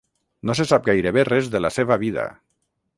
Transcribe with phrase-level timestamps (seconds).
[0.49, 2.29] No se sap gairebé res de la seva vida.